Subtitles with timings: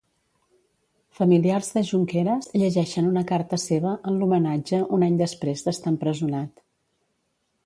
[1.19, 6.69] Familiars de Junqueres llegeixen una carta seva en l'homenatge un any després d'estar empresonat.